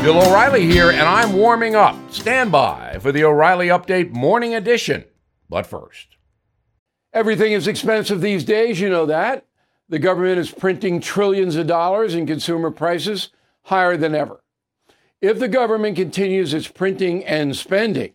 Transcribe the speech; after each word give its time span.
Bill 0.00 0.22
O'Reilly 0.22 0.64
here, 0.64 0.90
and 0.90 1.02
I'm 1.02 1.32
warming 1.32 1.74
up. 1.74 1.96
Stand 2.12 2.52
by 2.52 2.98
for 3.00 3.10
the 3.10 3.24
O'Reilly 3.24 3.66
Update 3.66 4.12
Morning 4.12 4.54
Edition. 4.54 5.04
But 5.50 5.66
first, 5.66 6.16
everything 7.12 7.52
is 7.52 7.66
expensive 7.66 8.20
these 8.20 8.44
days, 8.44 8.80
you 8.80 8.88
know 8.88 9.06
that. 9.06 9.44
The 9.88 9.98
government 9.98 10.38
is 10.38 10.52
printing 10.52 11.00
trillions 11.00 11.56
of 11.56 11.66
dollars 11.66 12.14
and 12.14 12.28
consumer 12.28 12.70
prices 12.70 13.30
higher 13.62 13.96
than 13.96 14.14
ever. 14.14 14.40
If 15.20 15.40
the 15.40 15.48
government 15.48 15.96
continues 15.96 16.54
its 16.54 16.68
printing 16.68 17.24
and 17.24 17.56
spending, 17.56 18.12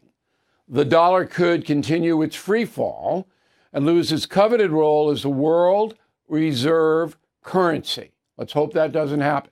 the 0.70 0.86
dollar 0.86 1.26
could 1.26 1.66
continue 1.66 2.22
its 2.22 2.38
free 2.38 2.64
fall 2.64 3.28
and 3.74 3.86
lose 3.86 4.10
its 4.10 4.26
coveted 4.26 4.72
role 4.72 5.10
as 5.10 5.24
the 5.24 5.30
world 5.30 5.96
reserve 6.30 7.18
currency. 7.44 8.14
Let's 8.38 8.54
hope 8.54 8.72
that 8.72 8.94
doesn't 8.94 9.20
happen. 9.20 9.52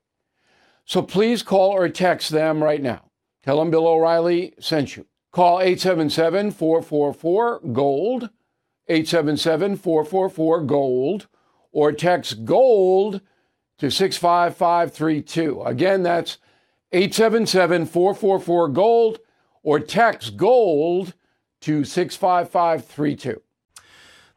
So 0.91 1.01
please 1.01 1.41
call 1.41 1.71
or 1.71 1.87
text 1.87 2.31
them 2.31 2.61
right 2.61 2.81
now. 2.81 3.11
Tell 3.43 3.59
them 3.59 3.71
Bill 3.71 3.87
O'Reilly 3.87 4.53
sent 4.59 4.97
you. 4.97 5.05
Call 5.31 5.61
877 5.61 6.51
444 6.51 7.61
GOLD, 7.71 8.29
877 8.89 9.77
444 9.77 10.61
GOLD, 10.63 11.27
or 11.71 11.93
text 11.93 12.43
GOLD 12.43 13.21
to 13.77 13.89
65532. 13.89 15.61
Again, 15.61 16.03
that's 16.03 16.39
877 16.91 17.85
444 17.85 18.67
GOLD, 18.67 19.19
or 19.63 19.79
text 19.79 20.35
GOLD 20.35 21.13
to 21.61 21.85
65532. 21.85 23.41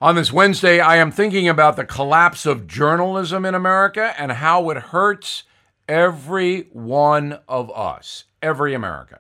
On 0.01 0.15
this 0.15 0.33
Wednesday, 0.33 0.79
I 0.79 0.99
am 0.99 1.11
thinking 1.11 1.49
about 1.49 1.75
the 1.75 1.85
collapse 1.85 2.47
of 2.47 2.69
journalism 2.69 3.45
in 3.45 3.57
America 3.57 4.15
and 4.17 4.31
how 4.31 4.71
it 4.71 4.77
hurts 4.77 5.43
every 5.89 6.69
one 6.73 7.39
of 7.49 7.71
us, 7.71 8.25
every 8.43 8.75
American. 8.75 9.19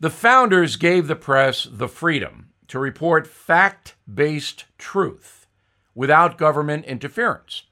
The 0.00 0.10
founders 0.10 0.76
gave 0.76 1.06
the 1.06 1.16
press 1.16 1.68
the 1.70 1.88
freedom 1.88 2.48
to 2.68 2.78
report 2.78 3.26
fact 3.26 3.94
based 4.12 4.64
truth 4.78 5.46
without 5.94 6.38
government 6.38 6.84
interference 6.86 7.64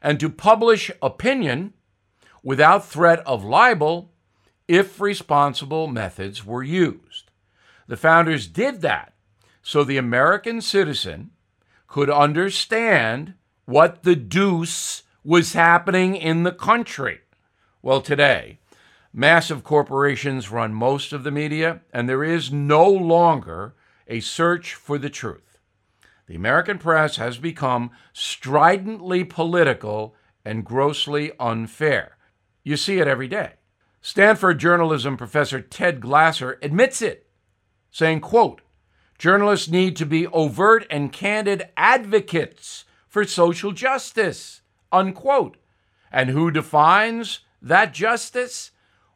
and 0.00 0.20
to 0.20 0.30
publish 0.30 0.90
opinion 1.02 1.74
without 2.42 2.86
threat 2.86 3.20
of 3.26 3.44
libel 3.44 4.12
if 4.68 5.00
responsible 5.00 5.86
methods 5.86 6.44
were 6.44 6.62
used. 6.62 7.30
The 7.86 7.96
founders 7.96 8.46
did 8.46 8.80
that 8.82 9.14
so 9.62 9.82
the 9.82 9.96
American 9.96 10.60
citizen 10.60 11.30
could 11.86 12.10
understand 12.10 13.34
what 13.64 14.02
the 14.02 14.14
deuce 14.16 15.02
was 15.24 15.54
happening 15.54 16.16
in 16.16 16.42
the 16.42 16.52
country. 16.52 17.20
Well, 17.84 18.00
today, 18.00 18.60
massive 19.12 19.62
corporations 19.62 20.50
run 20.50 20.72
most 20.72 21.12
of 21.12 21.22
the 21.22 21.30
media, 21.30 21.82
and 21.92 22.08
there 22.08 22.24
is 22.24 22.50
no 22.50 22.88
longer 22.88 23.74
a 24.08 24.20
search 24.20 24.72
for 24.72 24.96
the 24.96 25.10
truth. 25.10 25.58
The 26.26 26.34
American 26.34 26.78
press 26.78 27.16
has 27.16 27.36
become 27.36 27.90
stridently 28.14 29.22
political 29.22 30.14
and 30.46 30.64
grossly 30.64 31.32
unfair. 31.38 32.16
You 32.62 32.78
see 32.78 33.00
it 33.00 33.06
every 33.06 33.28
day. 33.28 33.56
Stanford 34.00 34.58
journalism 34.58 35.18
professor 35.18 35.60
Ted 35.60 36.00
Glasser 36.00 36.58
admits 36.62 37.02
it, 37.02 37.28
saying, 37.90 38.22
quote, 38.22 38.62
journalists 39.18 39.68
need 39.68 39.94
to 39.96 40.06
be 40.06 40.26
overt 40.28 40.86
and 40.88 41.12
candid 41.12 41.68
advocates 41.76 42.86
for 43.10 43.24
social 43.24 43.72
justice, 43.72 44.62
unquote. 44.90 45.58
And 46.10 46.30
who 46.30 46.50
defines 46.50 47.40
that 47.64 47.94
justice? 47.94 48.70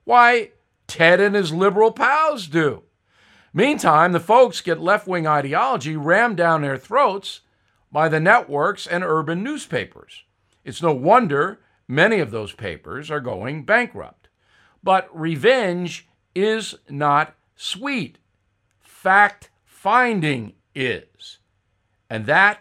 Why, 0.04 0.50
Ted 0.86 1.20
and 1.20 1.34
his 1.34 1.52
liberal 1.52 1.92
pals 1.92 2.46
do. 2.46 2.82
Meantime, 3.52 4.12
the 4.12 4.20
folks 4.20 4.60
get 4.60 4.80
left 4.80 5.06
wing 5.06 5.26
ideology 5.26 5.96
rammed 5.96 6.36
down 6.36 6.62
their 6.62 6.78
throats 6.78 7.40
by 7.90 8.08
the 8.08 8.20
networks 8.20 8.86
and 8.86 9.04
urban 9.04 9.42
newspapers. 9.42 10.24
It's 10.64 10.82
no 10.82 10.92
wonder 10.92 11.60
many 11.86 12.18
of 12.18 12.30
those 12.30 12.52
papers 12.52 13.10
are 13.10 13.20
going 13.20 13.64
bankrupt. 13.64 14.28
But 14.82 15.08
revenge 15.12 16.08
is 16.34 16.74
not 16.88 17.34
sweet. 17.56 18.18
Fact 18.80 19.50
finding 19.64 20.54
is. 20.74 21.38
And 22.10 22.26
that 22.26 22.60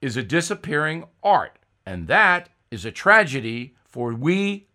is 0.00 0.16
a 0.16 0.22
disappearing 0.22 1.04
art. 1.22 1.58
And 1.84 2.08
that 2.08 2.48
is 2.70 2.84
a 2.84 2.92
tragedy 2.92 3.74
for 3.84 4.14
we 4.14 4.68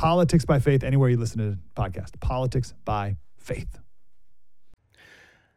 Politics 0.00 0.46
by 0.46 0.58
Faith, 0.58 0.82
anywhere 0.82 1.10
you 1.10 1.18
listen 1.18 1.36
to 1.40 1.50
the 1.50 1.58
podcast. 1.76 2.18
Politics 2.20 2.72
by 2.86 3.18
Faith. 3.36 3.78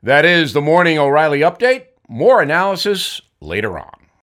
That 0.02 0.26
is 0.26 0.52
the 0.52 0.60
Morning 0.60 1.00
O'Reilly 1.00 1.40
Update. 1.40 1.86
More 2.10 2.42
analysis 2.42 3.22
later 3.40 3.80
on. 3.80 4.03